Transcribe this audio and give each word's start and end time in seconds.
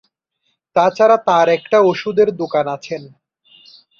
এছাড়া 0.75 1.17
তার 1.27 1.47
একটা 1.57 1.77
ওষুধের 1.89 2.29
দোকান 2.35 2.65
আছেন। 2.67 3.01